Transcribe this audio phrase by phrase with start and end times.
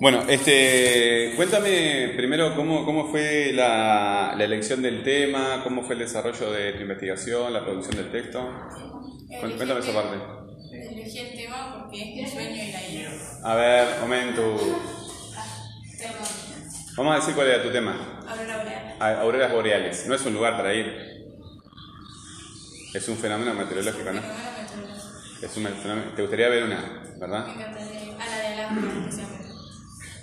[0.00, 6.00] Bueno, este, cuéntame primero cómo, cómo fue la, la elección del tema, cómo fue el
[6.00, 8.40] desarrollo de tu investigación, la producción del texto.
[9.30, 10.16] Elegí Cuéntame el esa parte.
[10.72, 13.06] Elegí el tema porque es mi sueño ir ahí.
[13.42, 14.56] A ver, momento.
[16.96, 18.20] Vamos a decir cuál era tu tema.
[18.26, 18.96] Aurora Boreal.
[19.00, 20.06] A- Auroras boreales.
[20.06, 20.86] No es un lugar para ir.
[22.94, 24.20] Es un fenómeno meteorológico, ¿no?
[24.20, 25.42] Meteorológico.
[25.42, 26.12] Es un fenómeno.
[26.14, 26.80] Te gustaría ver una,
[27.14, 27.48] Me ¿verdad?
[27.48, 29.03] encantaría ir a la de Alaska.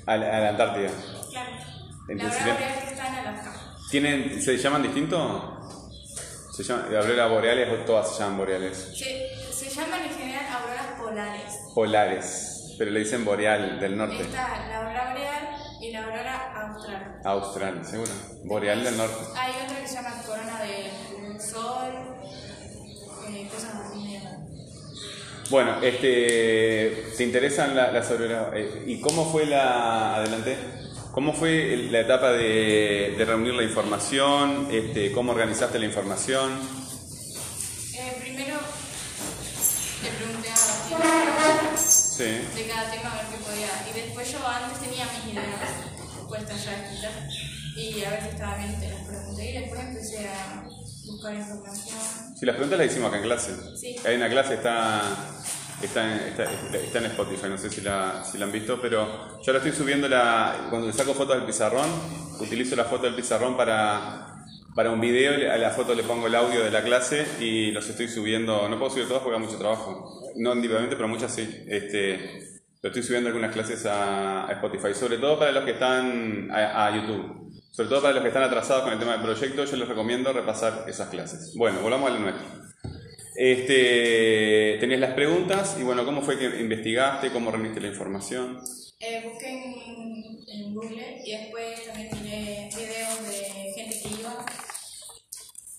[0.06, 0.90] A la, a la Antártida.
[1.30, 1.52] Claro.
[2.08, 2.40] La Entonces.
[2.42, 3.54] Boreal que está en Alaska.
[3.90, 5.58] ¿Tienen, ¿Se llaman distinto?
[6.56, 8.78] ¿Se llaman auroras boreales o todas se llaman boreales?
[8.98, 11.54] Se, se llaman en general auroras polares.
[11.74, 12.76] Polares.
[12.78, 14.22] Pero le dicen boreal del norte.
[14.22, 15.50] Está la aurora boreal
[15.82, 17.22] y la aurora austral.
[17.24, 18.12] Austral, seguro.
[18.46, 19.24] Boreal del norte.
[19.36, 21.92] Hay otra que se llama corona del sol,
[23.30, 24.11] eh, cosas así.
[25.52, 28.48] Bueno, este, ¿te interesan la- las auroras?
[28.56, 30.58] Eh, ¿Y cómo fue la, adelante,
[31.12, 34.70] cómo fue la etapa de, de reunir la información?
[34.72, 36.52] Este, ¿Cómo organizaste la información?
[37.96, 38.56] Eh, primero
[40.04, 42.24] le pregunté a Sí.
[42.56, 43.68] de cada tema a ver qué podía.
[43.92, 45.48] Y después yo antes tenía mis ideas
[46.30, 47.12] puestas ya escritas
[47.76, 49.50] y a ver si estaba bien, te las pregunté.
[49.50, 50.64] Y después empecé a
[51.08, 51.98] buscar información.
[52.40, 53.52] Sí, las preguntas las hicimos acá en clase.
[53.80, 53.96] Sí.
[54.06, 55.02] Hay una clase, está,
[55.88, 56.44] está, en- está,
[56.76, 59.06] está en Spotify, no sé si la, si la han visto, pero
[59.42, 60.68] yo ahora estoy subiendo la.
[60.70, 61.88] Cuando le saco fotos del pizarrón,
[62.40, 64.28] utilizo la foto del pizarrón para,
[64.76, 67.88] para un video, a la foto le pongo el audio de la clase y los
[67.90, 68.68] estoy subiendo.
[68.70, 70.22] No puedo subir todos porque hay mucho trabajo.
[70.38, 71.48] No individualmente, pero muchas sí.
[71.68, 76.88] Este, estoy subiendo algunas clases a, a Spotify, sobre todo para los que están a,
[76.88, 77.52] a YouTube.
[77.72, 80.34] Sobre todo para los que están atrasados con el tema del proyecto, yo les recomiendo
[80.34, 81.54] repasar esas clases.
[81.56, 82.46] Bueno, volvamos a lo nuestro.
[83.36, 87.32] Este, tenías las preguntas y bueno, ¿cómo fue que investigaste?
[87.32, 88.62] ¿Cómo reuniste la información?
[89.00, 94.46] Eh, busqué en, en Google y después también miré videos de gente que iba.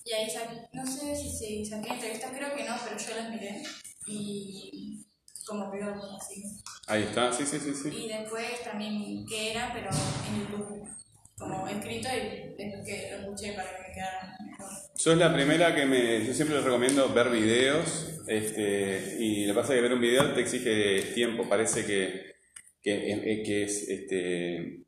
[0.05, 3.31] Y ahí sa- no sé si se saqué entrevistas, creo que no, pero yo las
[3.31, 3.63] miré.
[4.07, 5.05] Y
[5.47, 6.43] como blog, así.
[6.87, 7.91] Ahí está, sí, sí, sí, sí.
[7.95, 10.89] Y después también qué era, pero en YouTube,
[11.37, 14.71] como escrito y después que lo escuché para que me quedara mejor.
[14.97, 16.25] Yo es la primera que me.
[16.25, 18.09] Yo siempre les recomiendo ver videos.
[18.29, 21.49] Este, y lo que pasa es que ver un video te exige tiempo.
[21.49, 22.35] Parece que,
[22.83, 23.89] que, eh, que es.
[23.89, 24.85] Este,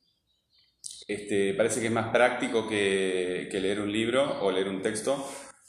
[1.06, 5.22] este, parece que es más práctico que, que leer un libro o leer un texto,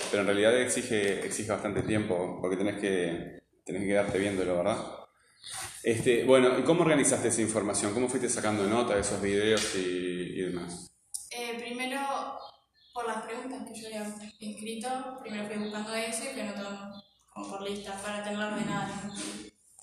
[0.10, 4.78] pero en realidad exige, exige bastante tiempo porque tenés que, tenés que quedarte viéndolo, ¿verdad?
[5.84, 7.94] Este, bueno, ¿y cómo organizaste esa información?
[7.94, 10.88] ¿Cómo fuiste sacando nota de esos videos y, y demás?
[11.32, 12.00] Eh, primero,
[12.94, 14.88] por las preguntas que yo había escrito,
[15.22, 19.04] primero fui buscando eso y fui anotando como por lista para tenerla ordenada.
[19.06, 19.14] ¿no?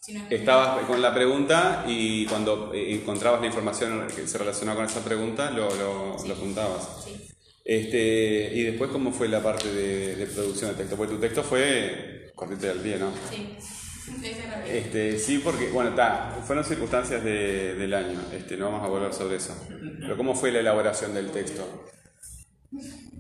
[0.00, 4.87] Si no Estabas con la pregunta y cuando encontrabas la información que se relacionaba con
[4.87, 7.05] esa pregunta, lo, lo, lo apuntabas.
[7.05, 7.29] Sí.
[7.65, 10.97] Este, y después, ¿cómo fue la parte de, de producción de texto?
[10.97, 13.12] Porque tu texto fue cortito al pie, ¿no?
[13.31, 13.56] Sí.
[14.67, 19.13] Este, sí, porque, bueno, está, fueron circunstancias de- del año, este, no vamos a volver
[19.13, 19.55] sobre eso.
[20.01, 21.87] Pero ¿cómo fue la elaboración del texto?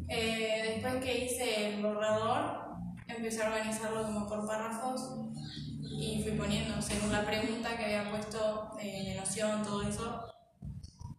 [0.08, 2.62] Eh, después que hice el borrador,
[3.08, 5.00] empecé a organizarlo como por párrafos
[6.00, 10.24] y fui poniendo según la pregunta que había puesto eh, noción, todo eso.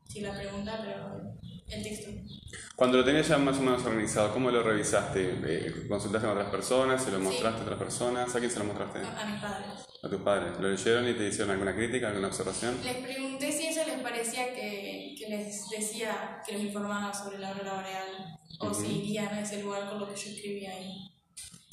[0.08, 1.34] Sí, la pregunta, pero
[1.76, 2.12] el texto.
[2.76, 5.36] Cuando lo tenías ya más o menos organizado, ¿cómo lo revisaste?
[5.46, 7.04] Eh, ¿Consultaste con otras personas?
[7.04, 8.36] ¿Se lo mostraste a otras personas?
[8.36, 9.00] ¿A quién se lo mostraste?
[9.00, 9.68] A, a mis padres.
[10.04, 10.60] A tus padres.
[10.60, 12.76] ¿Lo leyeron y te hicieron alguna crítica, alguna observación?
[12.84, 17.50] Les pregunté si eso les parecía que, que les decía, que les informaba sobre la
[17.50, 21.10] aurora boreal o si irían a ese lugar con lo que yo escribía ahí.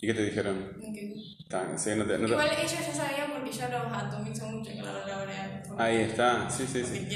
[0.03, 0.77] ¿Y qué te dijeron?
[0.83, 3.93] Y que- Está, sí, no te- no te- Igual ellos ya sabían porque yo los
[3.93, 5.63] atomizo mucho con la boreal.
[5.67, 7.09] porque- Ahí está, sí, sí, sí.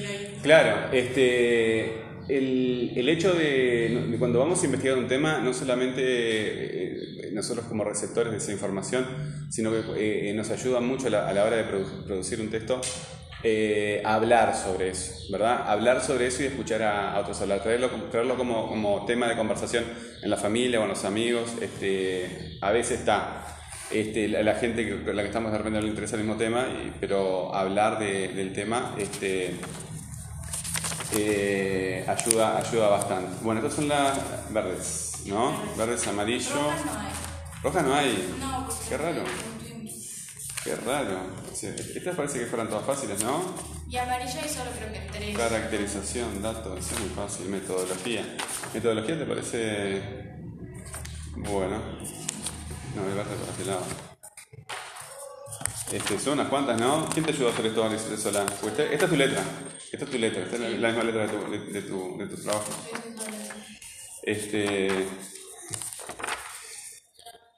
[0.43, 7.31] Claro, este, el, el hecho de, cuando vamos a investigar un tema, no solamente eh,
[7.33, 9.07] nosotros como receptores de esa información,
[9.51, 12.49] sino que eh, nos ayuda mucho a la, a la hora de produ- producir un
[12.51, 12.81] texto
[13.47, 15.69] eh, hablar sobre eso, ¿verdad?
[15.69, 19.37] Hablar sobre eso y escuchar a, a otros hablar, traerlo, traerlo como, como tema de
[19.37, 19.85] conversación
[20.23, 23.47] en la familia, con los amigos, este, a veces está.
[23.91, 26.67] Este, la, gente con la que estamos de repente no le interesa el mismo tema,
[27.01, 29.57] pero hablar de- del tema este,
[31.17, 33.37] eh, ayuda, ayuda bastante.
[33.43, 34.19] Bueno, estas son las
[34.53, 35.53] verdes, ¿no?
[35.77, 36.51] Verdes, amarillo.
[36.55, 37.63] Rojas no hay.
[37.63, 38.37] Roja no hay.
[38.41, 39.25] No, porque Qué raro.
[40.65, 41.19] Qué raro.
[41.53, 43.43] Sí, Estas parece que fueran todas fáciles, ¿no?
[43.89, 45.37] Y amarillo hay solo creo que tres.
[45.37, 47.49] Caracterización, datos, eso es muy fácil.
[47.49, 48.37] Metodología.
[48.73, 50.03] ¿Metodología te parece
[51.37, 51.79] bueno?
[52.95, 53.83] No, el verde por este lado.
[55.93, 57.09] Este, son unas cuantas, ¿no?
[57.13, 58.47] ¿Quién te ayudó a hacer esto, Alicia sola?
[58.61, 59.43] Pues esta, esta es tu letra.
[59.95, 62.19] Esta es tu letra, esta es la, la misma letra de tu, de, de tu,
[62.19, 62.65] de tu trabajo.
[64.25, 64.89] Este.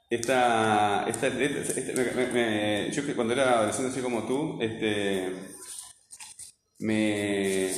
[0.07, 5.33] Esta, esta, este- me- yo que cuando era adolescente así como tú, este,
[6.77, 7.71] me,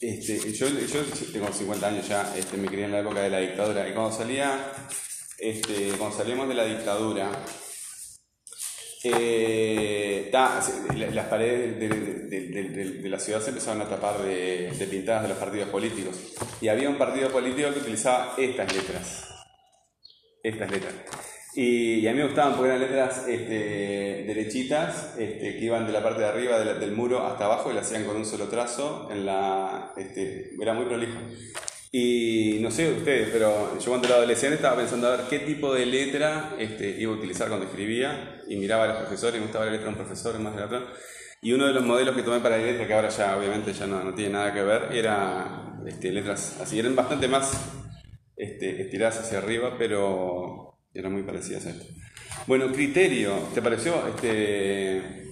[0.00, 3.40] este, yo, yo tengo 50 años ya, este, me crié en la época de la
[3.40, 4.72] dictadura y cuando salía,
[5.38, 7.32] este, cuando salíamos de la dictadura,
[9.04, 15.68] eh, las paredes de, la ciudad se empezaron a tapar de, pintadas de los partidos
[15.68, 16.16] políticos.
[16.60, 19.28] Y había un partido político que utilizaba estas letras.
[20.42, 20.94] Estas letras.
[21.54, 26.02] Y, a mí me gustaban porque eran letras este, derechitas este, que iban de la
[26.02, 29.08] parte de arriba del muro hasta abajo y la hacían con un solo trazo.
[29.96, 31.18] Este, era muy prolijo.
[31.90, 35.72] Y no sé ustedes, pero yo cuando era adolescente estaba pensando a ver qué tipo
[35.72, 39.64] de letra este, iba a utilizar cuando escribía y miraba a los profesores, me gustaba
[39.64, 40.80] la letra de un profesor más de.
[41.40, 43.86] Y uno de los modelos que tomé para la letra, que ahora ya obviamente ya
[43.86, 47.52] no, no tiene nada que ver, era este, letras así, eran bastante más
[48.36, 51.86] este, estiradas hacia arriba, pero eran muy parecidas a esto.
[52.46, 55.24] Bueno, criterio, ¿te pareció, este,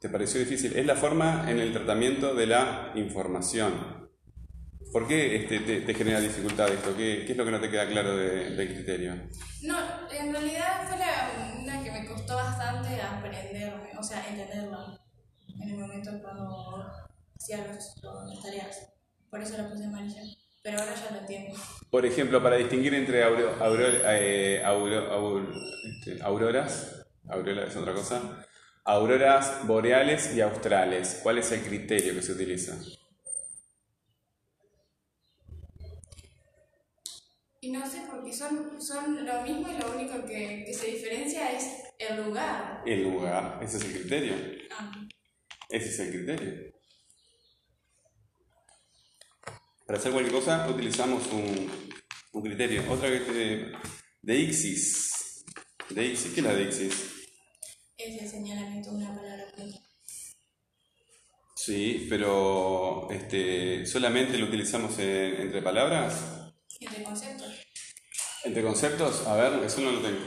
[0.00, 0.76] ¿te pareció difícil?
[0.76, 4.01] Es la forma en el tratamiento de la información.
[4.92, 6.94] ¿Por qué este, te, te genera dificultad esto?
[6.96, 9.14] ¿Qué, qué es lo que no te queda claro de- del criterio?
[9.62, 9.78] No,
[10.10, 14.98] en realidad fue la, una que me costó bastante aprenderme, o sea, entenderla
[15.62, 16.84] en el momento cuando
[17.36, 18.88] hacía los, las tareas.
[19.30, 20.20] Por eso la puse amarilla.
[20.62, 21.58] Pero ahora ya lo entiendo.
[21.90, 23.56] Por ejemplo, para distinguir entre auro-
[24.06, 25.48] eh, auro-
[25.98, 28.44] este, auroras, aurora es otra cosa,
[28.84, 32.76] auroras boreales y australes, ¿cuál es el criterio que se utiliza?
[37.64, 40.86] Y no sé por qué son, son lo mismo y lo único que, que se
[40.88, 41.64] diferencia es
[41.96, 42.82] el lugar.
[42.84, 44.34] El lugar, ese es el criterio.
[44.76, 44.90] Ah,
[45.70, 46.72] Ese es el criterio.
[49.86, 51.70] Para hacer cualquier cosa utilizamos un,
[52.32, 52.82] un criterio.
[52.90, 53.72] Otra que te...
[54.22, 55.44] De Ixis.
[55.90, 57.08] De Ixis, ¿qué es la de Ixis?
[57.96, 59.44] es el señalamiento de una palabra.
[61.54, 66.41] Sí, pero este, solamente lo utilizamos en- entre palabras.
[68.52, 69.26] Entre conceptos.
[69.26, 70.20] A ver, eso no lo tengo.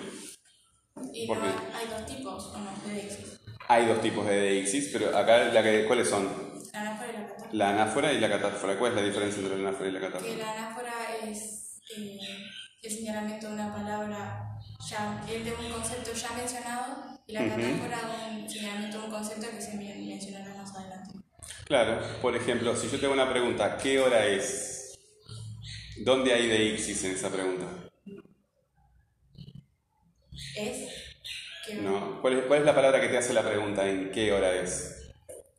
[1.14, 1.50] Y ¿Por no qué?
[1.76, 2.72] hay, dos tipos, ¿o no?
[2.84, 3.40] De Dixis.
[3.68, 6.28] Hay dos tipos de deixis, pero acá la que, ¿cuáles son?
[6.74, 7.50] La anáfora y la catáfora.
[7.54, 8.80] La anáfora y la catáfora.
[8.80, 10.38] ¿Cuál es la diferencia entre la anáfora y la Que catáfora?
[10.40, 10.94] la anáfora
[11.24, 12.18] es eh,
[12.82, 17.52] el señalamiento de una palabra, ya, el de un concepto ya mencionado, y la Ujú.
[17.52, 21.12] catáfora un señalamiento de un concepto que se men- mencionará más adelante.
[21.66, 24.98] Claro, por ejemplo, si yo te hago una pregunta, ¿qué hora es?
[26.04, 27.66] ¿Dónde hay deixis en esa pregunta?
[30.56, 30.90] Es
[31.66, 32.22] que, ¿No?
[32.22, 35.02] ¿Cuál, es, cuál es la palabra que te hace la pregunta en qué hora es?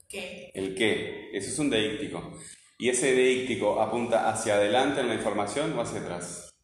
[0.08, 1.30] que El qué.
[1.32, 2.38] Eso es un deíctico.
[2.78, 6.54] ¿Y ese deíctico apunta hacia adelante en la información o hacia atrás?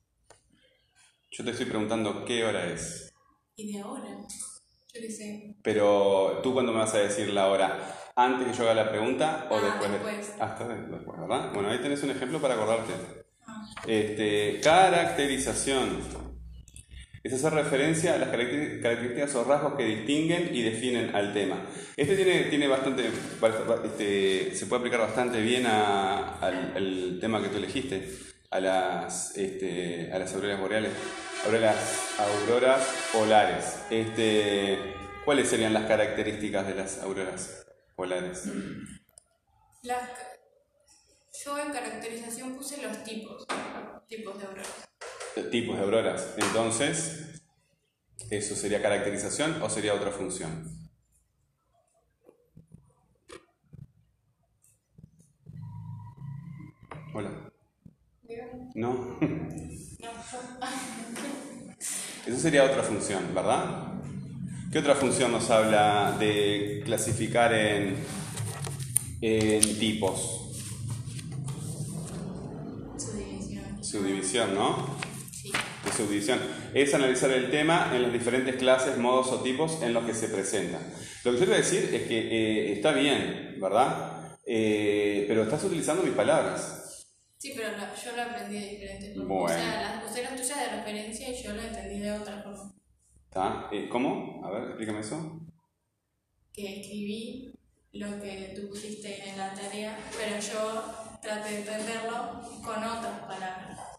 [1.31, 3.12] Yo te estoy preguntando qué hora es.
[3.56, 4.08] y de ahora,
[4.94, 8.64] yo qué sé, Pero tú cuando me vas a decir la hora, antes que yo
[8.64, 9.90] haga la pregunta o Ah, después.
[9.90, 10.40] de- después.
[10.40, 11.52] Hasta después, ¿verdad?
[11.55, 12.93] Bueno, ahí tenés un ejemplo para acordarte.
[13.46, 13.64] Ah.
[13.87, 16.31] Este, caracterización.
[17.22, 21.64] Es hacer referencia a las caracter- características o rasgos que distinguen y definen al tema.
[21.96, 23.10] Este tiene, tiene bastante,
[23.84, 28.08] este, se puede aplicar bastante bien al, tema que tú elegiste,
[28.50, 30.93] a las, este, a las auroras boreales,
[31.46, 33.79] auroras, auroras polares.
[33.91, 34.79] Este,
[35.24, 37.64] ¿Cuáles serían las características de las auroras
[37.94, 38.48] polares?
[41.44, 43.46] yo en caracterización puse los tipos,
[44.08, 44.88] tipos de auroras.
[45.51, 46.34] Tipos de auroras.
[46.36, 47.43] Entonces,
[48.31, 50.70] ¿eso sería caracterización o sería otra función?
[57.15, 57.31] Hola.
[58.74, 59.19] No.
[62.27, 63.93] Eso sería otra función, ¿verdad?
[64.70, 67.96] ¿Qué otra función nos habla de clasificar en,
[69.20, 70.39] en tipos?
[72.96, 73.84] subdivisión.
[73.84, 74.92] Subdivisión, ¿no?
[75.93, 76.39] Subdivisión.
[76.75, 80.29] Es analizar el tema en las diferentes clases, modos o tipos en los que se
[80.29, 80.79] presenta.
[81.25, 84.37] Lo que yo a decir es que eh, está bien, ¿verdad?
[84.44, 87.06] Eh, pero estás utilizando mis palabras.
[87.39, 89.29] Sí, pero yo lo aprendí de diferentes formas.
[89.29, 89.44] Bueno.
[89.44, 92.72] O sea, las usé las tuyas de referencia y yo lo entendí de otra forma.
[93.25, 93.69] ¿Está?
[93.72, 94.44] Eh, ¿Cómo?
[94.44, 95.41] A ver, explícame eso.
[96.53, 97.53] Que escribí
[97.93, 100.84] lo que tú pusiste en la tarea, pero yo
[101.20, 103.92] traté de entenderlo con otras palabras.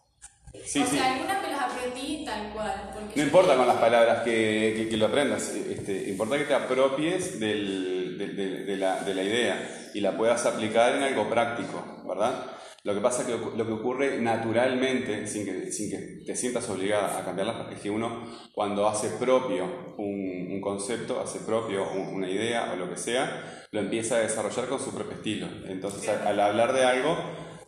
[0.65, 0.97] Sí, o sí.
[0.97, 2.91] sea, algunas me las aprendí tal cual.
[2.93, 6.53] Porque No importa con las palabras que, que- que lo aprendas, este, importa que te
[6.53, 8.17] apropies del,
[8.65, 12.45] de, la, de la idea y la puedas aplicar en algo práctico, ¿verdad?
[12.83, 16.69] Lo que pasa es que lo que ocurre naturalmente, sin que, sin que te sientas
[16.69, 22.29] obligada a cambiarlas, es que uno cuando hace propio un, un concepto, hace propio una
[22.29, 25.47] idea o lo que sea, lo empieza a desarrollar con su propio estilo.
[25.67, 27.17] Entonces al, hablar de algo,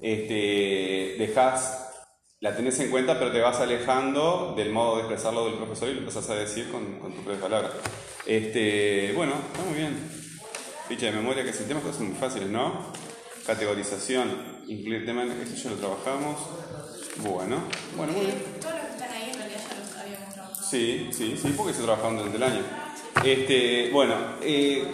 [0.02, 1.85] este, dejas,
[2.46, 5.94] la tenés en cuenta, pero te vas alejando del modo de expresarlo del profesor y
[5.96, 7.72] lo empezás a decir con, con tus propias palabras.
[8.24, 9.98] Este, bueno, está muy bien.
[10.88, 12.94] Ficha de memoria, que sistemas, cosas muy fáciles, ¿no?
[13.48, 16.38] Categorización, incluir tema, esto ya lo trabajamos.
[17.18, 17.64] Bueno,
[17.98, 18.44] bueno, muy bien.
[18.62, 20.70] Todos los que están ahí en realidad ya los habíamos trabajado.
[20.70, 22.62] Sí, sí, sí, porque se trabajaron durante el año.
[23.24, 24.86] Este, bueno, eh,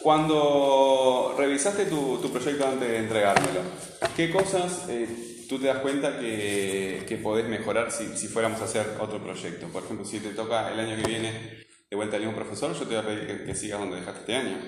[0.00, 3.62] cuando revisaste tu, tu, proyecto antes de entregármelo,
[4.14, 8.64] ¿qué cosas eh, tú te das cuenta que, que podés mejorar si, si, fuéramos a
[8.64, 9.66] hacer otro proyecto?
[9.68, 12.86] Por ejemplo, si te toca el año que viene de vuelta al mismo profesor, yo
[12.86, 14.58] te voy a pedir que, sigas donde dejaste este año,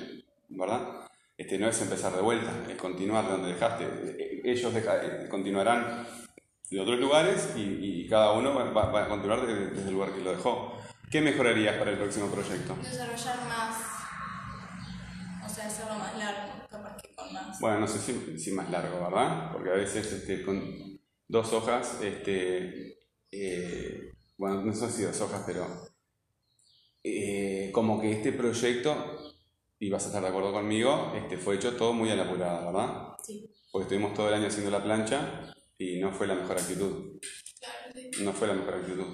[0.48, 1.06] ¿verdad?
[1.36, 4.42] Este, no es empezar de vuelta, es continuar donde dejaste.
[4.44, 4.72] Ellos
[5.28, 6.06] continuarán
[6.70, 10.20] de otros lugares y, cada uno va, va, a continuar desde, desde, el lugar que
[10.20, 10.76] lo dejó.
[11.10, 12.76] ¿Qué mejorarías para el próximo proyecto?
[12.82, 13.76] Desarrollar más,
[15.44, 16.59] o sea, hacerlo más largo,
[17.32, 17.60] más.
[17.60, 19.52] Bueno, no sé si, si más largo, ¿verdad?
[19.52, 22.98] Porque a veces este, con dos hojas, este,
[23.30, 25.66] eh, bueno, no sé si dos hojas, pero
[27.02, 29.34] eh, como que este proyecto
[29.78, 32.66] y vas a estar de acuerdo conmigo, este, fue hecho todo muy a la apurada,
[32.66, 33.16] ¿verdad?
[33.24, 33.50] Sí.
[33.72, 37.18] Porque estuvimos todo el año haciendo la plancha y no fue la mejor actitud.
[37.58, 38.24] Claro, sí.
[38.24, 39.06] No fue la mejor actitud.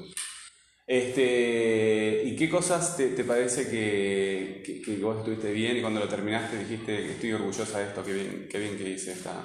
[0.86, 5.98] Este, ¿Y qué cosas te, te parece que, que, que, vos estuviste bien y cuando
[5.98, 9.42] lo terminaste dijiste estoy orgullosa de esto, qué bien, qué bien que hice esta,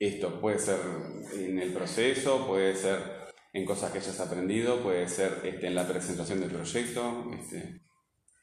[0.00, 0.40] esto?
[0.40, 0.80] Puede ser
[1.32, 2.98] en el proceso, puede ser
[3.52, 7.30] en cosas que hayas aprendido, puede ser este, en la presentación del proyecto.
[7.40, 7.80] Este.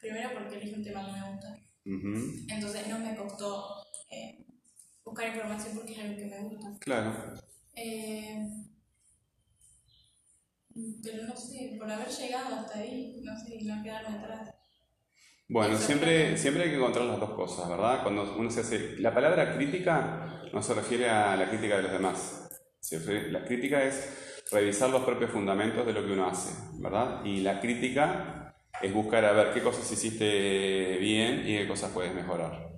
[0.00, 1.48] Primero porque elegí un tema que me gusta.
[1.84, 2.46] Uh -huh.
[2.48, 4.44] Entonces no me costó eh,
[5.04, 6.78] buscar información porque es algo que me gusta.
[6.80, 7.34] Claro.
[7.76, 8.03] Eh,
[11.04, 14.54] pero no sé, por haber llegado hasta ahí, no sé, y no quedarme atrás.
[15.48, 18.02] Bueno, siempre, siempre hay que encontrar las dos cosas, ¿verdad?
[18.02, 18.96] Cuando uno se hace...
[18.98, 22.48] La palabra crítica no se refiere a la crítica de los demás.
[23.30, 27.24] La crítica es revisar los propios fundamentos de lo que uno hace, ¿verdad?
[27.24, 32.14] Y la crítica es buscar a ver qué cosas hiciste bien y qué cosas puedes
[32.14, 32.70] mejorar.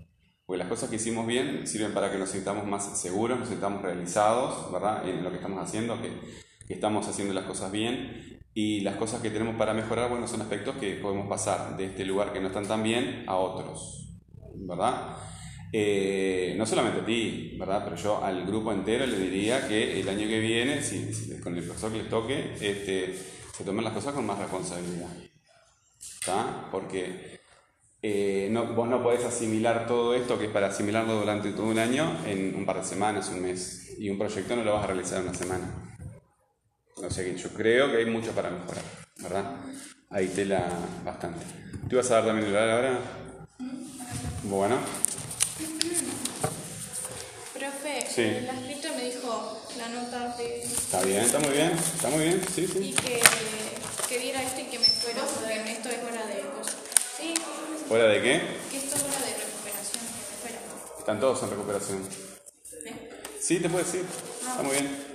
[0.44, 3.82] Porque las cosas que hicimos bien sirven para que nos sintamos más seguros, nos sintamos
[3.82, 5.08] realizados, ¿verdad?
[5.08, 6.10] En lo que estamos haciendo, que,
[6.66, 8.40] que estamos haciendo las cosas bien.
[8.54, 12.06] Y las cosas que tenemos para mejorar, bueno, son aspectos que podemos pasar de este
[12.06, 14.08] lugar que no están tan bien a otros,
[14.54, 15.18] ¿verdad?
[15.72, 17.82] Eh, no solamente a ti, ¿verdad?
[17.84, 21.64] Pero yo al grupo entero le diría que el año que viene, si, con el
[21.64, 23.14] profesor que les toque, este,
[23.54, 25.10] se tomen las cosas con más responsabilidad.
[26.00, 26.68] ¿Está?
[26.70, 27.40] Porque
[28.00, 31.78] eh, no, vos no podés asimilar todo esto, que es para asimilarlo durante todo un
[31.78, 33.96] año, en un par de semanas, un mes.
[33.98, 35.95] Y un proyecto no lo vas a realizar en una semana.
[36.96, 38.82] O sea que yo creo que hay mucho para mejorar,
[39.18, 39.52] ¿verdad?
[40.10, 40.66] Hay tela
[41.04, 41.44] bastante.
[41.88, 42.98] ¿Tú vas a dar también el oral ahora?
[44.44, 44.78] Bueno,
[47.52, 48.22] Profe, Sí.
[48.22, 50.62] eh, la escrita me dijo la nota de...
[50.62, 52.94] está bien, está muy bien, está muy bien, sí, Y sí.
[52.94, 53.20] que,
[54.08, 56.76] que diera esto y que me fuera, porque esto es hora de cosas.
[57.18, 57.34] Sí,
[57.88, 58.40] ¿Fuera de qué?
[58.70, 60.58] que esto es hora de recuperación, que me fuera.
[60.98, 62.08] Están todos en recuperación.
[62.84, 63.08] ¿Bien?
[63.40, 64.04] Sí, te puedo decir.
[64.40, 65.05] Está muy bien.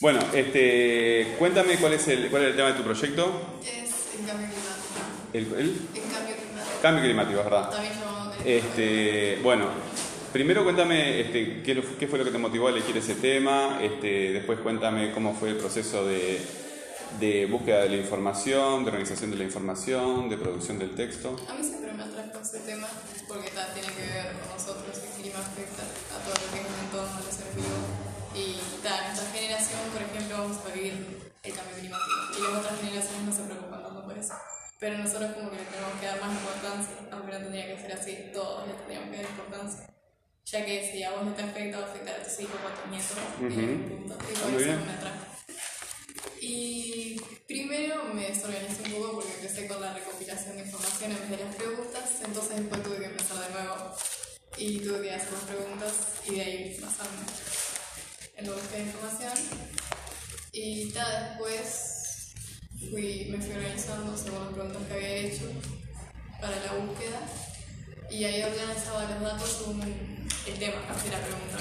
[0.00, 3.58] Bueno, este, cuéntame cuál es el, cuál es el tema de tu proyecto.
[3.62, 5.56] Es en cambio climático.
[5.58, 6.80] El, el cambio climático.
[6.80, 7.70] cambio climático, ¿verdad?
[7.70, 8.58] También llamado de...
[8.58, 9.66] Este, bueno,
[10.32, 14.60] primero cuéntame este, qué, fue lo que te motivó a elegir ese tema, este, después
[14.60, 16.40] cuéntame cómo fue el proceso de,
[17.20, 21.36] de búsqueda de la información, de organización de la información, de producción del texto.
[21.46, 22.88] A mí siempre me atrajo ese tema
[23.28, 25.82] porque tiene que ver con nosotros, el clima afecta
[26.16, 27.99] a todo lo que es el entorno, los seres vivos.
[30.60, 32.16] Ejemplo, vamos a vivir el cambio climático.
[32.36, 34.34] Y las otras generaciones no se preocupan tanto por eso.
[34.78, 37.92] Pero nosotros como que le tenemos que dar más importancia, aunque no tendría que ser
[37.92, 39.86] así, todos le tendríamos que dar importancia.
[40.46, 42.66] Ya que si a vos no te afecta, va a afectar a tus hijos o
[42.68, 43.18] a tus nietos.
[43.40, 43.88] y Ujú.
[44.08, 44.14] punto.
[44.24, 44.86] Y muy bien.
[44.86, 45.26] me atrajo.
[46.40, 51.30] Y primero me desorganicé un poco porque empecé con la recopilación de información en vez
[51.38, 53.94] de las preguntas, entonces después tuve que empezar de nuevo
[54.56, 55.92] y tuve que hacer las preguntas
[56.26, 57.20] y de ahí basarme
[58.36, 59.32] en la búsqueda de información.
[60.52, 62.32] Y ta, después
[62.90, 65.42] fui, me fui organizando según las preguntas que había hecho
[66.40, 67.20] para la búsqueda
[68.10, 71.58] y ahí organizaba los datos según el tema de la pregunta.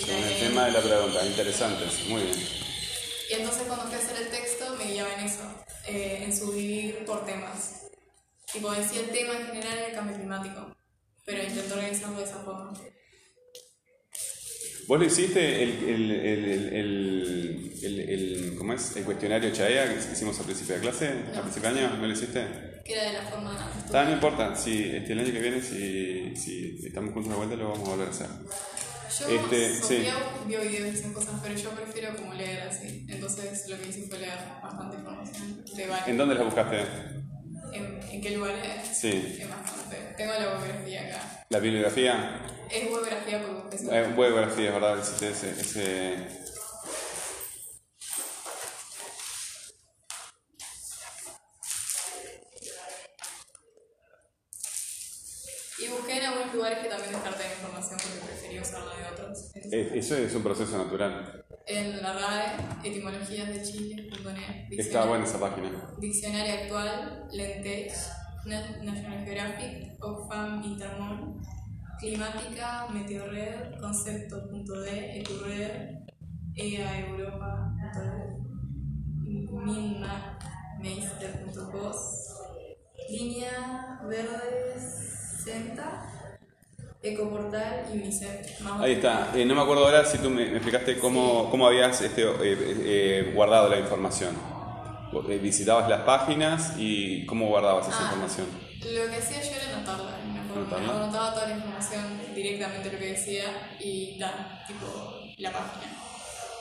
[0.00, 2.36] Con el ahí- tema de la pregunta, interesante, muy bien.
[3.30, 5.42] y entonces cuando fui a hacer el texto me guiaba en eso,
[5.86, 7.82] eh, en subdividir por temas.
[8.52, 10.74] Tipo, decía el tema en general era el cambio climático.
[11.26, 12.72] pero intento organizarlo de esa forma.
[14.88, 16.74] ¿Vos lo hiciste el, el, el, el,
[18.14, 18.96] el, ¿cómo es?
[18.96, 21.08] el cuestionario Chaea que hicimos al principio de clase?
[21.34, 21.96] ¿Al principio de año?
[21.96, 22.46] ¿No lo hiciste?
[22.84, 23.72] Que era de la forma...
[23.92, 27.56] Ah, no importa, si este, el año que viene, si, si estamos juntos de vuelta,
[27.56, 28.26] lo vamos a volver a hacer.
[29.18, 30.14] Yo, Este, Sofía
[30.46, 33.06] vio videos y esas cosas, pero yo prefiero como leer así.
[33.08, 36.08] Entonces lo que hice fue leer bastante información de varios.
[36.08, 36.80] ¿En dónde la buscaste?
[37.72, 38.96] ¿En, en qué lugares?
[38.96, 39.36] Sí.
[39.40, 39.96] Es bastante.
[40.16, 41.44] Tengo la bibliografía acá.
[41.50, 42.46] ¿La bibliografía?
[42.70, 44.98] Es bibliografía porque es Eh, bibliografía, ¿verdad?
[45.00, 46.16] Ese, ese...
[55.78, 59.50] Y busqué en algunos lugares que también descarté la información porque preferí usarla de otros.
[59.54, 61.44] Entonces, Eso es un proceso natural.
[61.66, 65.70] en la RAE, etimologías de Chile.net, Está buena esa página.
[65.98, 67.92] Diccionario actual, Lentech,
[68.44, 71.40] Na- National Geographic, Oxfam, Intermon,
[71.98, 75.98] Climática, Meteorred, Concepto.de, Ecured,
[76.56, 77.72] EA Europa,
[80.80, 82.26] Minmapmeister.cos,
[83.08, 84.78] Línea Verde
[85.44, 86.09] Senta,
[87.02, 88.60] Ecoportal y UNICEF.
[88.60, 89.32] Más Ahí está.
[89.34, 92.34] Eh, no me acuerdo ahora si tú me, me explicaste cómo, cómo habías este, eh,
[92.42, 94.36] eh, guardado la información.
[95.28, 98.04] Eh, Visitabas las páginas y cómo guardabas esa Ah.
[98.04, 98.46] información.
[98.80, 100.16] Lo que hacía yo era anotarla.
[100.94, 102.04] Anotaba toda la información
[102.34, 103.44] directamente lo que decía
[103.80, 104.86] y da, tipo,
[105.38, 105.92] la página.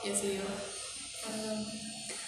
[0.06, 0.44] Y así digo.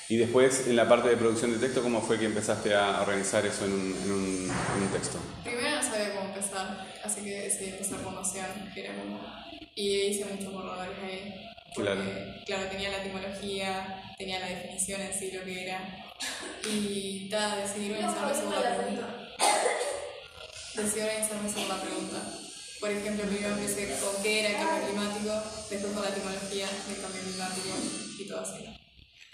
[0.09, 3.45] Y después, en la parte de producción de texto, ¿cómo fue que empezaste a organizar
[3.45, 5.17] eso en un, en un, en un texto?
[5.43, 9.19] Primero sabía cómo empezar, así que decidí empezar con Noción, que era como.
[9.75, 11.33] Y hice muchos borradores ahí.
[11.73, 12.35] Porque, Claro.
[12.45, 16.05] claro, tenía la etimología, tenía la definición en sí, lo que era.
[16.69, 19.27] Y ta, decidí organizarme según la pregunta.
[20.75, 22.21] Decidí organizarme según la pregunta.
[22.79, 25.33] Por ejemplo, primero empecé con qué era el cambio climático,
[25.69, 27.69] después con la etimología del cambio climático
[28.19, 28.65] y todo así.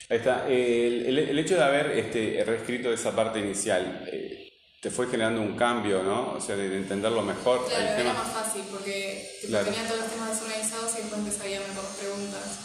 [0.09, 0.45] Ahí está.
[0.47, 4.46] El, el- el hecho de haber este, reescrito esa parte inicial, eh,
[4.81, 6.33] te fue generando un cambio, ¿no?
[6.33, 7.65] O sea, de, de entenderlo mejor.
[7.67, 8.13] Claro, el era tema.
[8.13, 9.65] más fácil porque Claro.
[9.65, 12.59] tenía todos los temas desorganizados y después empecé a guiarme por las preguntas.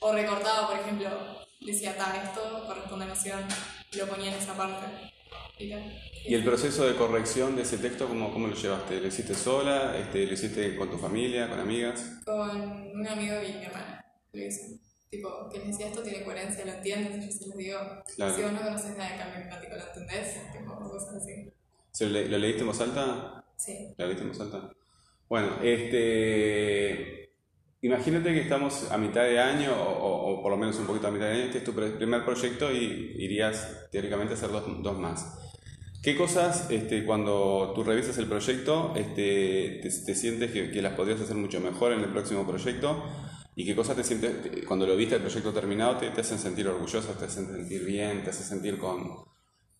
[0.00, 1.08] O recortaba, por ejemplo,
[1.60, 3.40] decía, ta, esto corresponde a noción,
[3.92, 4.86] y lo ponía en esa parte.
[5.58, 5.72] Y.
[6.28, 9.00] ¿Y el proceso de corrección de ese texto, cómo, cómo lo llevaste?
[9.00, 9.96] ¿Lo hiciste sola?
[9.96, 12.02] Este, ¿Lo hiciste con tu familia, con amigas?
[12.24, 12.50] Con
[12.94, 14.80] un amigo y mi hermana, lo hice.
[15.10, 17.78] Tipo, que les decía esto tiene coherencia, lo entiendes, y yo se los digo,
[18.16, 18.34] Claro.
[18.34, 20.52] si vos no conoces nada de cambio climático, ¿lo entendés?
[20.52, 21.50] Tipo, cosas así.
[21.92, 23.44] ¿Se lo, lo leíste en voz alta?
[23.56, 23.94] Sí.
[23.96, 24.70] ¿La leíste en voz alta?
[25.28, 27.30] Bueno, este...
[27.82, 31.10] Imagínate que estamos a mitad de año, o, o- por lo menos un poquito a
[31.10, 34.98] mitad de año, este es tu primer proyecto y irías teóricamente a hacer dos, dos
[34.98, 35.38] más.
[36.02, 40.94] ¿Qué cosas, este, cuando tú revisas el proyecto, este, te, te sientes que, que las
[40.94, 43.04] podrías hacer mucho mejor en el próximo proyecto?
[43.56, 46.38] ¿Y qué cosas te sientes, te- cuando lo viste el proyecto terminado, te, te hacen
[46.38, 49.02] sentir orgulloso, te hacen sentir bien, te hacen sentir con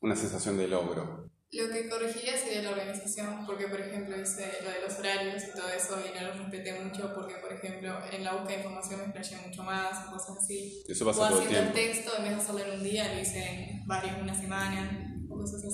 [0.01, 1.31] una sensación de logro?
[1.53, 5.57] Lo que corregiría sería la organización, porque por ejemplo hice lo de los horarios y
[5.57, 9.01] todo eso y no lo respeté mucho porque por ejemplo en la búsqueda de información
[9.01, 10.83] me explayé mucho más cosas así.
[10.89, 11.95] Eso pasa o todo el haciendo el tiempo.
[11.95, 15.13] texto, en vez de hacerlo en un día, lo hice en varios, una semana.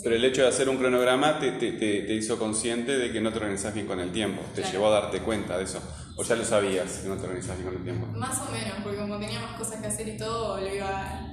[0.03, 3.21] Pero el hecho de hacer un cronograma te, te, te, te hizo consciente de que
[3.21, 4.73] no te organizas bien con el tiempo, te Claro.
[4.73, 5.81] llevó a darte cuenta de eso.
[6.17, 8.07] O ya lo sabías que no te organizas bien con el tiempo.
[8.19, 11.29] Más o menos, porque como tenía más cosas que hacer y todo, lo iba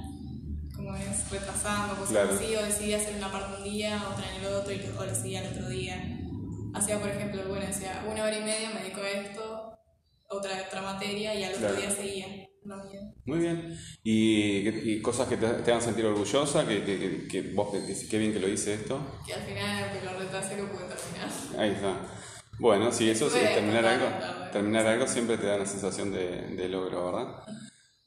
[0.74, 2.30] como es, retrasando, cosas Claro.
[2.34, 5.14] así, o decidía hacer una parte un día, otra en el otro, y o lo
[5.14, 6.02] seguía el otro día.
[6.74, 9.72] Hacía, por ejemplo, bueno, decía, una hora y media me dedico a esto,
[10.28, 11.76] otra, otra materia, y al otro Claro.
[11.80, 12.26] día seguía.
[12.28, 12.46] mío.
[13.26, 13.76] Muy bien.
[14.04, 16.66] ¿Y, y cosas que te, te hagan sentir orgullosa?
[16.66, 19.00] Que, que, que, que vos, que, que- qué bien que lo hice esto.
[19.26, 21.30] Que al final, aunque lo retrasé, lo pude terminar.
[21.58, 22.00] Ahí está.
[22.60, 24.06] Bueno, sí, eso sí, Estuve terminar algo,
[24.52, 27.42] terminar algo siempre te da una sensación de, de logro, ¿verdad?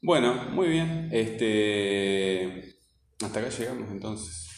[0.01, 1.09] Bueno, muy bien.
[1.11, 2.75] Este,
[3.23, 4.49] hasta acá llegamos entonces.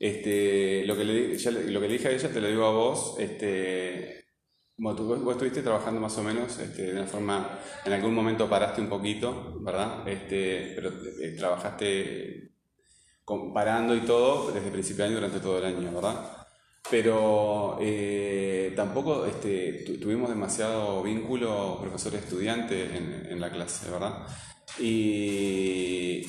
[0.00, 2.48] Este, lo que le, di- ya le- lo que le dije a ella te lo
[2.48, 3.16] digo a vos.
[3.20, 4.26] Este,
[4.78, 8.48] bueno, tú, vos estuviste trabajando más o menos este, de una forma, en algún momento
[8.50, 10.08] paraste un poquito, ¿verdad?
[10.08, 10.90] Este, pero
[11.22, 12.52] eh, trabajaste
[13.24, 16.43] comparando y todo desde el principio de año durante todo el año, ¿verdad?
[16.90, 24.26] Pero eh, tampoco este, tu- tuvimos demasiado vínculo profesor-estudiante en, en la clase, ¿verdad?
[24.78, 26.20] Y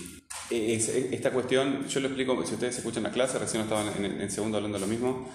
[0.50, 4.22] es- es- esta cuestión, yo lo explico, si ustedes escuchan la clase, recién estaban en,
[4.22, 5.30] en segundo hablando lo mismo,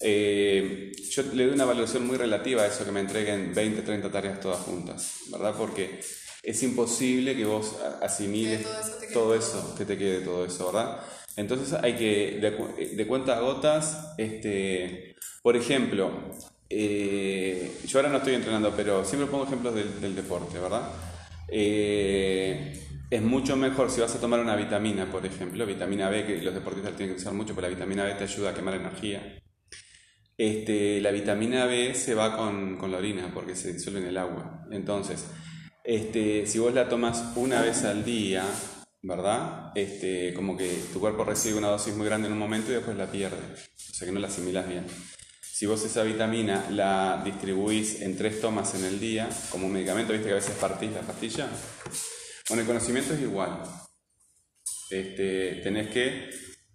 [0.00, 4.10] eh, yo le doy una valoración muy relativa a eso que me entreguen 20, 30
[4.10, 5.54] tareas todas juntas, ¿verdad?
[5.56, 6.00] Porque
[6.42, 9.34] es imposible que vos asimiles todo eso todo.
[9.34, 11.00] eso, que te quede todo eso, ¿verdad?
[11.36, 16.10] Entonces hay que, de, cu- de cuenta a gotas, este, por ejemplo,
[16.70, 20.88] eh, yo ahora no estoy entrenando, pero siempre pongo ejemplos del, del deporte, ¿verdad?
[21.48, 26.42] Eh, es mucho mejor si vas a tomar una vitamina, por ejemplo, vitamina B, que
[26.42, 29.38] los deportistas tienen que usar mucho, pero la vitamina B te ayuda a quemar energía.
[30.38, 34.18] Este, la vitamina B se va con, con la orina porque se disuelve en el
[34.18, 34.66] agua.
[34.70, 35.26] Entonces,
[35.84, 38.44] este, si vos la tomas una vez al día,
[39.06, 39.70] ¿verdad?
[39.74, 42.96] Este, como que tu cuerpo recibe una dosis muy grande en un momento y después
[42.96, 43.36] la pierde.
[43.36, 44.84] O sea que no la asimilas bien.
[45.40, 50.12] Si vos esa vitamina la distribuís en tres tomas en el día, como un medicamento,
[50.12, 51.48] viste que a veces partís la pastilla.
[52.48, 53.62] Bueno, el conocimiento es igual.
[54.90, 56.28] Este, tenés que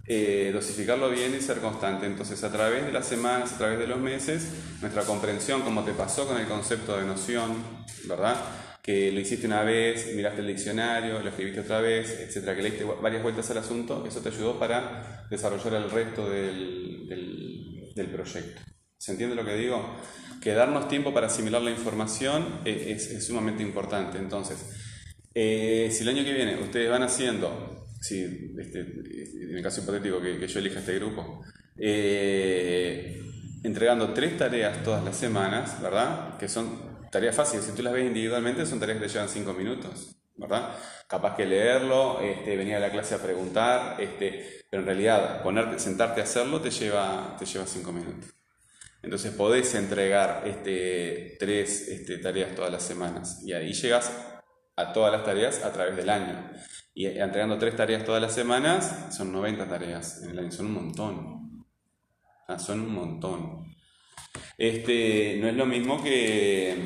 [0.08, 2.06] eh, dosificarlo bien y ser constante.
[2.06, 4.48] Entonces, a través de las semanas, a través de los meses,
[4.80, 7.64] nuestra comprensión, como te pasó con el concepto de noción,
[8.06, 8.38] ¿verdad?
[8.82, 12.72] Que lo hiciste una vez, miraste el diccionario, lo escribiste otra vez, etcétera, que le
[12.72, 17.08] diste varias vueltas al asunto, eso te ayudó para desarrollar el resto del,
[17.96, 18.62] del, proyecto.
[18.98, 19.98] ¿Se entiende lo que digo?
[20.42, 24.18] Que darnos tiempo para asimilar la información es, es sumamente importante.
[24.18, 24.58] Entonces,
[25.34, 28.24] eh, si el año que viene ustedes van haciendo, si,
[28.60, 31.44] este, en el caso hipotético que, que yo elija este grupo,
[31.78, 33.22] eh,
[33.64, 36.38] entregando tres tareas todas las semanas, ¿verdad?
[36.38, 39.54] Que son tareas fáciles, si tú las ves individualmente son tareas que te llevan cinco
[39.54, 40.76] minutos, ¿verdad?
[41.08, 45.78] Capaz que leerlo, este, venir a la clase a preguntar, este, pero en realidad ponerte,
[45.78, 48.34] sentarte a hacerlo te lleva, te lleva minutos.
[49.04, 54.12] Entonces podés entregar este, tres este, tareas todas las semanas y ahí llegas
[54.76, 56.52] a todas las tareas a través del año.
[56.94, 60.74] Y entregando tres tareas todas las semanas son 90 tareas en el año, son un
[60.74, 61.66] montón.
[62.48, 63.76] Ah, son un montón.
[64.58, 66.86] Este, no es lo mismo que,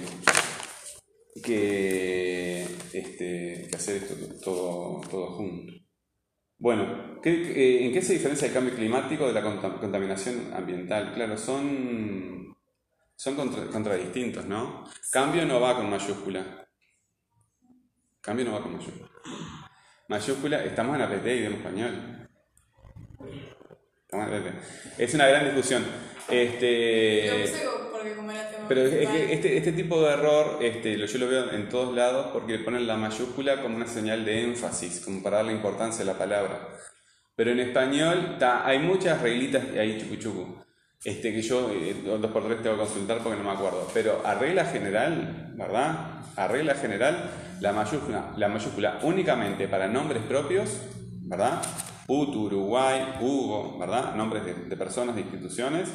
[1.43, 2.61] que,
[2.93, 5.73] este, que hacer esto todo, todo junto.
[6.57, 9.43] Bueno, ¿qué, ¿en qué se diferencia el cambio climático de la
[9.79, 11.13] contaminación ambiental?
[11.13, 12.55] Claro, son,
[13.15, 14.85] son contra, contradistintos, ¿no?
[15.11, 16.65] Cambio no va con mayúscula.
[18.21, 19.11] Cambio no va con mayúscula.
[20.07, 22.24] Mayúscula, estamos en APT y en español.
[24.97, 25.83] Es una gran discusión.
[26.29, 27.53] Este,
[28.67, 32.27] pero es que este, este tipo de error este, yo lo veo en todos lados
[32.33, 36.17] porque ponen la mayúscula como una señal de énfasis, como para darle importancia a la
[36.17, 36.67] palabra.
[37.35, 40.65] Pero en español hay muchas reglitas ahí chucu chucu,
[41.03, 43.87] este, que yo eh, dos por tres tengo que consultar porque no me acuerdo.
[43.93, 46.23] Pero a regla general, ¿verdad?
[46.35, 50.81] A regla general, la mayúscula, la mayúscula únicamente para nombres propios,
[51.23, 51.61] ¿verdad?
[52.07, 54.15] UT, Uruguay, Hugo, ¿verdad?
[54.15, 55.89] Nombres de, de personas, de instituciones,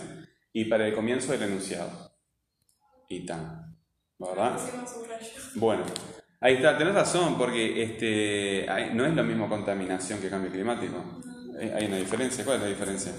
[0.52, 2.10] y para el comienzo del enunciado
[3.08, 3.76] y tan.
[4.18, 4.58] ¿Verdad?
[5.54, 5.84] Bueno,
[6.40, 11.20] ahí está, tenés razón, porque este, no es lo mismo contaminación que cambio climático.
[11.58, 12.44] Hay una diferencia.
[12.44, 13.12] ¿Cuál es la diferencia?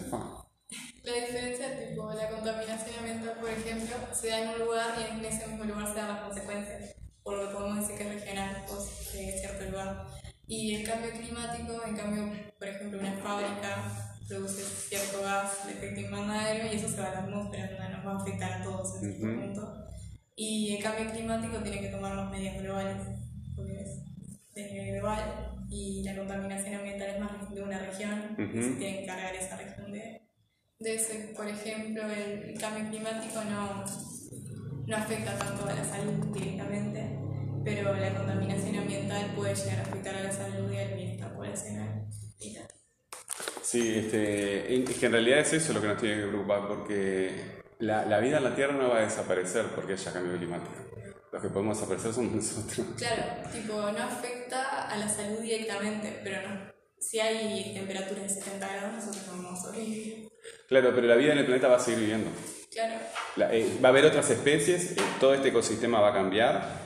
[1.03, 5.19] La diferencia es tipo, la contaminación ambiental, por ejemplo, se da en un lugar y
[5.19, 8.21] en ese mismo lugar se dan las consecuencias, por lo que podemos decir que es
[8.21, 10.07] regional o de cierto lugar.
[10.51, 16.01] Y el cambio climático, en cambio, por ejemplo, una fábrica produce cierto gas de efecto
[16.01, 19.01] invernadero y eso se va a la atmósfera, donde nos va a afectar a todos
[19.01, 19.85] en este punto.
[20.35, 22.97] Y el cambio climático tiene que tomar las medidas globales,
[23.55, 24.03] porque es
[24.53, 28.97] de nivel global y la contaminación ambiental es más de una región y se tiene
[28.97, 30.21] que encargar esa región de,
[30.79, 31.13] de eso.
[31.33, 33.85] Por ejemplo, el, cambio climático no,
[34.85, 37.20] no afecta tanto a la salud directamente,
[37.63, 42.05] pero la contaminación ambiental puede llegar a afectar a la salud y al bienestar poblacional
[42.39, 42.67] y tal.
[43.61, 47.61] Sí, este, es que en realidad es eso lo que nos tiene que preocupar, porque
[47.79, 50.75] la, la, vida en la Tierra no va a desaparecer porque haya cambio climático.
[51.31, 52.87] Los que podemos desaparecer somos nosotros.
[52.97, 56.71] Claro, tipo, no afecta a la salud directamente, pero no.
[56.99, 60.29] Si hay temperaturas de 70 grados, nosotros no vamos a sobrevivir.
[60.67, 62.29] Claro, pero la vida en el planeta va a seguir viviendo.
[62.71, 62.95] Claro.
[63.37, 66.80] La, eh, va a haber otras especies, eh, todo este ecosistema va a cambiar,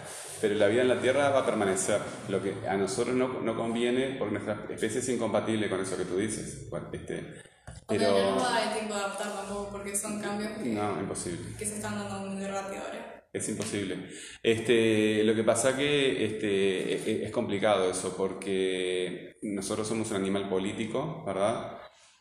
[0.48, 2.00] pero la vida en la Tierra va a permanecer.
[2.30, 6.06] Lo que a nosotros no, no conviene, porque nuestra especie es incompatible con eso que
[6.06, 6.70] tú dices.
[6.70, 7.42] Bueno, este,
[7.88, 8.14] pero...
[8.14, 11.00] O sea, no va a dar tiempo de adaptar tampoco, porque son cambios que, no,
[11.00, 11.58] imposible.
[11.58, 13.24] que se están dando muy rápido ahora.
[13.34, 14.08] Es imposible.
[14.44, 21.24] Este, lo que pasa que este, es complicado eso, porque nosotros somos un animal político,
[21.26, 21.80] ¿verdad?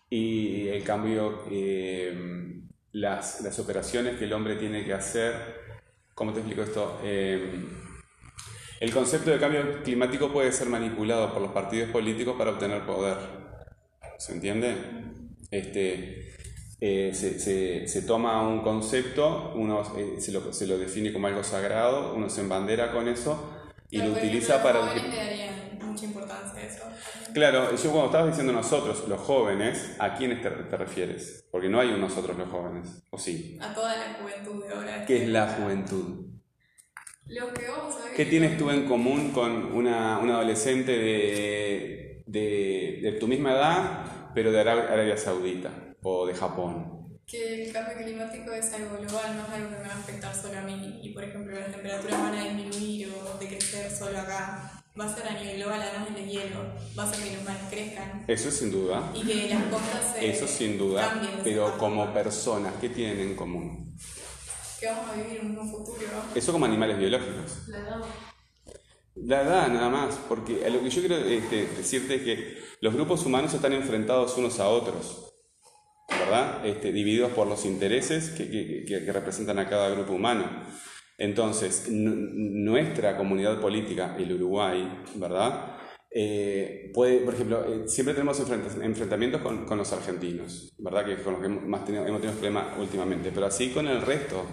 [0.09, 5.35] Y el cambio, eh, las, las operaciones que el hombre tiene que hacer,
[6.15, 7.01] ¿cómo te explico esto?
[7.05, 7.83] Eh,
[8.85, 13.17] el concepto de cambio climático puede ser manipulado por los partidos políticos para obtener poder.
[14.19, 14.77] ¿Se entiende?
[15.51, 16.35] Este,
[16.81, 21.29] eh, se, se, se, toma un concepto, uno eh, se, lo, se, lo, define como
[21.29, 23.55] algo sagrado, uno se embandera con eso
[23.89, 24.81] y Pero lo utiliza para...
[25.81, 26.83] Mucha importancia eso.
[27.33, 31.47] Claro, yo cuando estabas diciendo nosotros, los jóvenes, ¿a quiénes te, te refieres?
[31.51, 33.57] Porque no hay un nosotros los jóvenes, ¿o sí?
[33.63, 35.07] A toda la juventud de ahora.
[35.07, 36.25] ¿Qué es la juventud?
[36.25, 36.35] Lo que vamos a ver.
[38.17, 44.31] ¿Qué tienes tú en común con una, una adolescente de, de, de tu misma edad,
[44.35, 45.71] pero de Arabia, Saudita
[46.03, 47.19] o de Japón?
[47.27, 50.35] Que el cambio climático es algo global, no es algo que me va a afectar
[50.35, 51.01] solo a mí.
[51.03, 54.83] Y por ejemplo, las temperaturas van a disminuir o decrecer solo acá.
[54.99, 56.61] Va a ser a nivel global, además del hielo.
[56.97, 58.25] Va a ser que los mares crezcan.
[58.29, 59.11] Eso sin duda.
[59.13, 61.09] Y que las costas se Eso sin duda.
[61.09, 63.97] cambien Pero como personas, ¿qué tienen en común?
[64.85, 66.07] Que vamos a vivir en un futuro.
[66.35, 67.69] Eso como animales biológicos.
[67.69, 68.01] La edad.
[69.17, 73.25] La edad nada más, porque lo que yo quiero este, decirte es que los grupos
[73.25, 75.33] humanos están enfrentados unos a otros,
[76.11, 76.67] ¿verdad?
[76.67, 80.45] Este, divididos por los intereses que, que- que- que representan a cada grupo humano.
[81.17, 85.77] Entonces, nuestra comunidad política, el Uruguay, ¿verdad?
[86.17, 91.05] Eh, puede, por ejemplo, eh, siempre tenemos enfrent- enfrentamientos con, los argentinos, ¿verdad?
[91.05, 94.47] Que con los que más hemos tenido problemas últimamente, pero así con el resto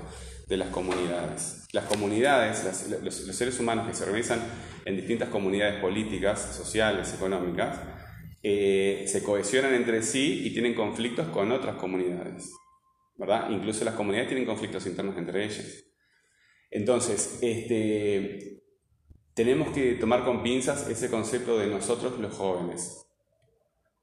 [0.47, 1.67] de las comunidades.
[1.71, 4.41] Las comunidades, los seres humanos que se organizan
[4.85, 7.79] en distintas comunidades políticas, sociales, económicas,
[8.41, 12.51] eh, se cohesionan entre sí y tienen conflictos con otras comunidades,
[13.17, 13.51] ¿verdad?
[13.51, 15.83] Incluso las comunidades tienen conflictos internos entre ellas.
[16.71, 18.63] Entonces, este,
[19.33, 22.97] tenemos que tomar con pinzas ese concepto de nosotros los jóvenes.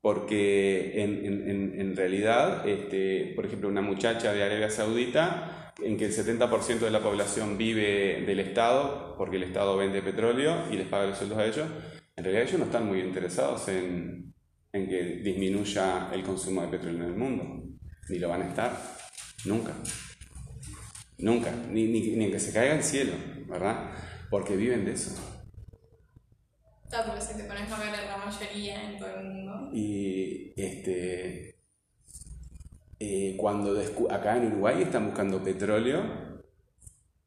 [0.00, 6.12] Porque en, en- realidad, este, por ejemplo, una muchacha de Arabia Saudita, en que el
[6.12, 11.06] 70% de la población vive del Estado, porque el Estado vende petróleo y les paga
[11.06, 11.68] los sueldos a ellos,
[12.16, 14.32] en realidad ellos no están muy interesados en,
[14.72, 17.64] en que disminuya el consumo de petróleo en el mundo.
[18.08, 18.80] Ni lo van a estar.
[19.44, 19.72] Nunca.
[21.18, 23.12] Nunca, ni, ni, ni en que se caiga el cielo,
[23.48, 23.90] ¿verdad?
[24.30, 25.16] Porque viven de eso.
[26.90, 29.70] Pero si te pones a ver la mayoría en todo el mundo.
[29.72, 31.58] Y este,
[32.98, 33.78] eh, cuando
[34.10, 36.02] acá en Uruguay están buscando petróleo,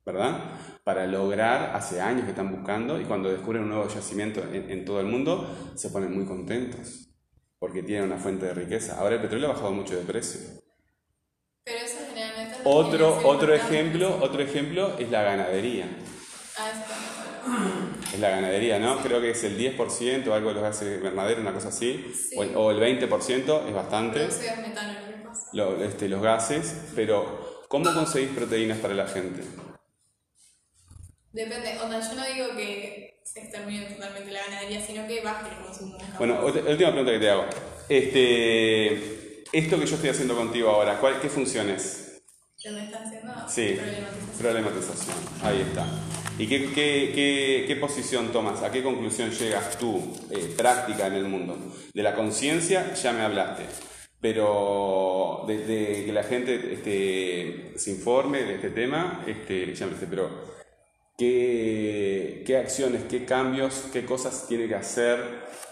[0.06, 0.60] ¿verdad?
[0.84, 4.84] Para lograr, hace años que están buscando, y cuando descubren un nuevo yacimiento en, en
[4.84, 7.10] todo el mundo, se ponen muy contentos,
[7.60, 9.00] porque tienen una fuente de riqueza.
[9.00, 10.42] Ahora el petróleo ha bajado mucho de precio.
[11.64, 12.58] Pero eso generalmente.
[12.64, 15.86] no Otro, otro ejemplo, otro ejemplo es la ganadería.
[18.14, 18.98] Es la ganadería, ¿no?
[18.98, 22.36] Creo que es el 10% o algo de los gases invernadero, una cosa así, Sí.
[22.38, 24.28] o, el, o el 20%, es bastante,
[24.62, 24.94] metano,
[25.54, 29.44] lo este, los gases, pero ¿cómo conseguís proteínas para la gente?
[31.34, 35.66] Depende, onda, yo no digo que se extermine totalmente la ganadería, sino que baje el
[35.66, 35.98] consumo.
[36.18, 37.46] Bueno, última pregunta que te hago.
[37.88, 42.22] Este, esto que yo estoy haciendo contigo ahora, ¿cuál, ¿qué funciones?
[42.62, 43.34] ¿Qué me está haciendo?
[43.48, 44.38] Sí, Problematización.
[44.40, 45.16] problematización.
[45.44, 45.86] Ahí está.
[46.42, 48.64] ¿Y qué, qué, qué, qué posición tomas?
[48.64, 50.02] ¿A qué conclusión llegas tú,
[50.32, 51.56] eh, práctica en el mundo?
[51.94, 53.64] De la conciencia ya me hablaste,
[54.20, 59.92] pero de, de que la gente este, se informe de este tema, este, ya me
[59.94, 60.30] hablaste, pero
[61.16, 65.20] ¿qué, qué acciones, qué cambios, qué cosas tiene que hacer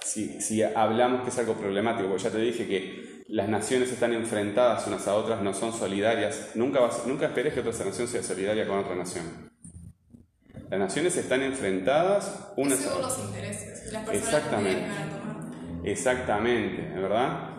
[0.06, 2.10] si, si hablamos que es algo problemático?
[2.10, 6.52] Porque ya te dije que las naciones están enfrentadas unas a otras, no son solidarias.
[6.54, 9.49] Nunca, vas- nunca esperes que otra nación sea solidaria con otra nación.
[10.70, 13.92] Las naciones están enfrentadas unas a según los intereses.
[13.92, 14.82] Las personas Exactamente.
[15.84, 15.92] que.
[15.92, 17.50] Exactamente, ¿verdad?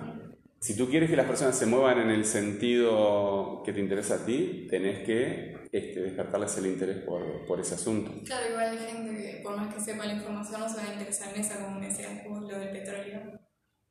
[0.60, 4.26] Si tú quieres que las personas se muevan en el sentido que te interesa a
[4.26, 8.12] ti, tenés que este, despertarles el interés por, por ese asunto.
[8.26, 10.92] Claro, igual hay gente que, por más que sepa la información, no se va a
[10.92, 13.40] interesar en esa, como me decías vos, lo del petróleo.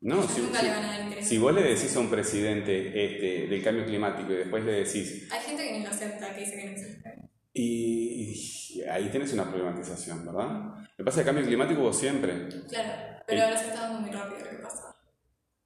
[0.02, 1.28] No, si, nunca si- le van a dar interés.
[1.28, 5.28] si vos le decís a un presidente este, del cambio climático y después le decís,
[5.32, 7.29] Hay gente que ni lo acepta, que dice que no existe.
[7.62, 10.48] Y, y ahí tenés una problematización, ¿verdad?
[10.48, 12.48] Lo que pasa es que el cambio climático hubo siempre.
[12.70, 12.92] Claro,
[13.28, 14.96] pero ahora se está dando muy rápido lo que pasa.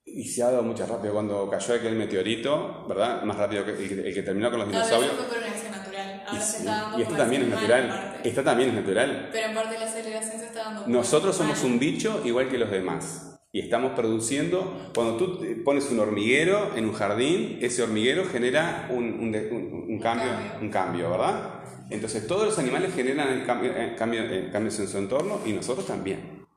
[0.05, 1.13] Y se ha dado mucho rápido.
[1.13, 3.23] Cuando cayó aquel meteorito, ¿verdad?
[3.23, 5.13] Más rápido que el que, el que terminó con los Claro, dinosaurios.
[5.13, 6.21] eso fue por una acción natural.
[6.23, 8.19] Y, Ahora se sí, está dando y esto también es natural.
[8.23, 9.29] Esto también es natural.
[9.31, 11.73] Pero en parte la aceleración se está dando Nosotros somos humana.
[11.73, 13.32] un bicho igual que los demás.
[13.55, 19.03] Y estamos produciendo, cuando tú pones un hormiguero en un jardín, ese hormiguero genera un,
[19.13, 21.61] un un- un cambio, un cambio, ¿verdad?
[21.91, 25.53] Entonces todos los animales generan el cambio, eh, cambio- eh, cambios en su entorno y
[25.53, 26.47] nosotros también.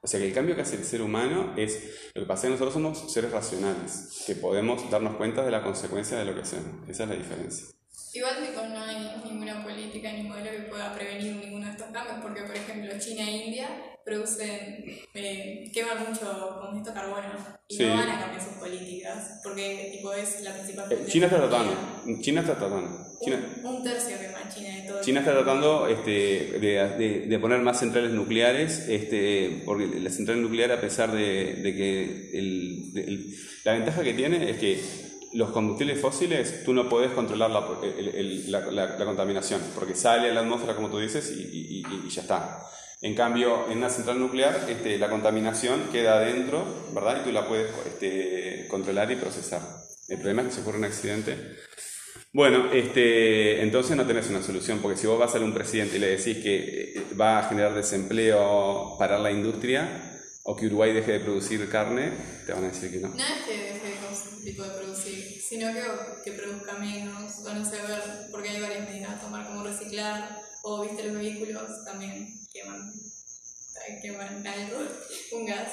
[0.00, 2.44] O sea que el cambio que hace el ser humano es, lo que pasa es
[2.44, 6.42] que nosotros somos seres racionales, que podemos darnos cuenta de la consecuencia de lo que
[6.42, 6.88] hacemos.
[6.88, 7.66] Esa es la diferencia.
[8.12, 12.18] Igual tipo, no hay ninguna política ni modelo que pueda prevenir ninguno de estos cambios,
[12.22, 13.68] porque por ejemplo China e India
[14.04, 17.22] producen, eh, queman mucho con esto carbono
[17.68, 17.84] y Sí.
[17.84, 21.72] no van a cambiar sus políticas, porque tipo es la principal Eh, China está tratando,
[22.20, 23.04] China está tratando.
[23.22, 25.00] China- un, un tercio quema China de todo.
[25.00, 30.42] China está tratando este, de, de- de poner más centrales nucleares, este, porque la central
[30.42, 34.80] nuclear, a pesar de, de que el- la ventaja que tiene es que
[35.32, 39.94] los combustibles fósiles tú no puedes controlar la, el- el- la- la- la contaminación, porque
[39.94, 42.60] sale a la atmósfera, como tú dices, y- y ya está.
[43.04, 46.64] En cambio, en una central nuclear, este, la contaminación queda adentro,
[46.94, 47.20] ¿verdad?
[47.20, 49.60] Y tú la puedes este, controlar y procesar.
[50.08, 51.36] El problema es que si ocurre un accidente,
[52.32, 55.98] bueno, este, entonces no tenés una solución, porque si vos vas a un presidente y
[55.98, 61.12] le decís que eh, va a generar desempleo, parar la industria, o que Uruguay deje
[61.12, 62.10] de producir carne,
[62.46, 63.08] te van a decir que no.
[63.08, 65.82] No es que deje de producir, sino que,
[66.24, 67.76] que produzca menos, o no sé,
[68.30, 72.94] porque hay varias medidas a tomar, como reciclar, o viste los vehículos también queman,
[74.02, 74.78] queman algo,
[75.32, 75.70] un gas,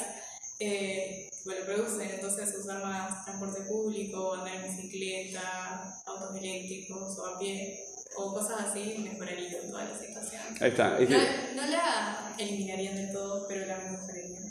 [0.60, 7.40] eh, lo producen, entonces usar más transporte público, andar en bicicleta, autos eléctricos o a
[7.40, 7.80] pie,
[8.18, 10.42] o cosas así, mejoraría toda la situación.
[10.60, 11.00] Ahí está.
[11.00, 11.16] Este,
[11.56, 14.44] No, no la eliminarían del todo, pero la mejorarían.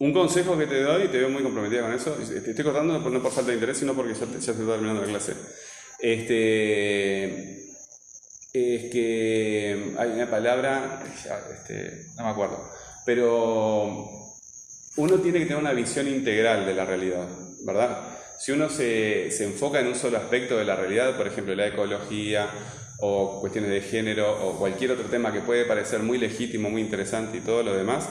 [0.00, 2.94] un consejo que te doy, y te veo muy comprometida con eso, te estoy cortando
[2.94, 5.02] no por, no por falta de interés, sino porque ya, te- ya se está terminando
[5.02, 5.34] la clase.
[6.00, 7.67] Este,
[8.76, 11.02] es que hay una palabra,
[11.52, 12.70] este, no me acuerdo,
[13.04, 14.08] pero
[14.96, 17.26] uno tiene que tener una visión integral de la realidad,
[17.64, 18.00] ¿verdad?
[18.38, 21.66] Si uno se, se enfoca en un solo aspecto de la realidad, por ejemplo, la
[21.66, 22.48] ecología
[23.00, 27.38] o cuestiones de género o cualquier otro tema que puede parecer muy legítimo, muy interesante
[27.38, 28.08] y todo lo demás,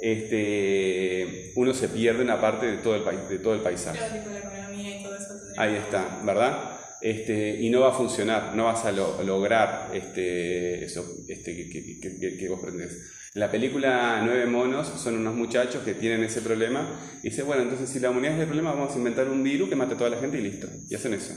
[0.00, 3.98] este, uno se pierde una parte de todo el, de todo el paisaje.
[3.98, 5.28] Claro, tipo la economía y todo eso.
[5.36, 6.69] tendría Ahí está, ¿verdad?
[7.02, 12.48] Este, y no va a funcionar, no vas a lo- lograr este, eso este, que,
[12.48, 12.92] vos pretendés.
[13.34, 17.62] En la película Nueve Monos son unos muchachos que tienen ese problema y dicen, bueno,
[17.62, 19.96] entonces si la humanidad es el problema, vamos a inventar un virus que mate a
[19.96, 20.68] toda la gente y listo.
[20.88, 21.32] Y hacen eso,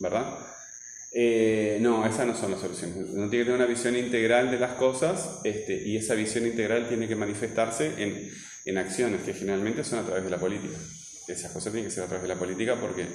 [0.00, 0.38] ¿verdad?
[1.14, 2.96] Eh, no, esas no son las soluciones.
[2.96, 6.88] Uno tiene que tener una visión integral de las cosas este, y esa visión integral
[6.88, 8.30] tiene que manifestarse en,
[8.64, 10.76] en acciones que generalmente son a través de la política.
[11.28, 13.06] Esas cosas tienen que ser a través de la política porque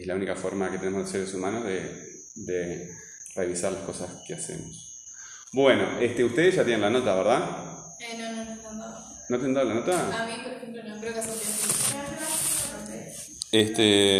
[0.00, 2.90] es la única forma que tenemos los seres humanos de, de
[3.34, 5.04] revisar las cosas que hacemos.
[5.52, 7.42] Bueno, este, ustedes ya tienen la nota, ¿verdad?
[7.98, 9.10] Eh, no, no, no, no.
[9.28, 10.22] ¿No te han dado la nota?
[10.22, 11.28] A mí, por ejemplo, no creo que sí.
[13.52, 14.18] Este,